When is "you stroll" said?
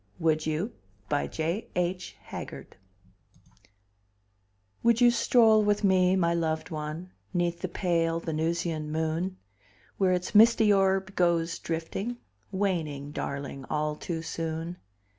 0.47-1.61